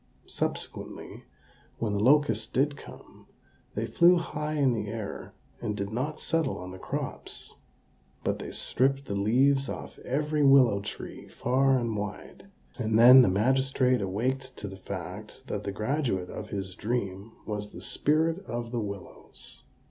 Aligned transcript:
Subsequently, 0.25 1.25
when 1.77 1.93
the 1.93 1.99
locusts 1.99 2.47
did 2.47 2.75
come, 2.75 3.27
they 3.75 3.85
flew 3.85 4.15
high 4.15 4.53
in 4.55 4.73
the 4.73 4.87
air, 4.89 5.31
and 5.61 5.77
did 5.77 5.91
not 5.91 6.19
settle 6.19 6.57
on 6.57 6.71
the 6.71 6.79
crops; 6.79 7.53
but 8.23 8.39
they 8.39 8.49
stripped 8.49 9.05
the 9.05 9.13
leaves 9.13 9.69
off 9.69 9.99
every 9.99 10.43
willow 10.43 10.79
tree 10.79 11.27
far 11.27 11.77
and 11.77 11.95
wide; 11.95 12.47
and 12.79 12.97
then 12.97 13.21
the 13.21 13.29
magistrate 13.29 14.01
awaked 14.01 14.57
to 14.57 14.67
the 14.67 14.75
fact 14.75 15.43
that 15.45 15.65
the 15.65 15.71
graduate 15.71 16.31
of 16.31 16.49
his 16.49 16.73
dream 16.73 17.33
was 17.45 17.69
the 17.69 17.79
Spirit 17.79 18.43
of 18.47 18.71
the 18.71 18.79
Willows. 18.81 19.65